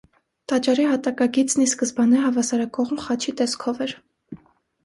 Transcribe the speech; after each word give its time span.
Տաճարի 0.51 0.85
հատակագիծն 0.91 1.63
ի 1.65 1.67
սկզբանե 1.71 2.21
հավասարակողմ 2.23 3.05
խաչի 3.05 3.35
տեսքով 3.43 3.85
էր։ 3.87 3.95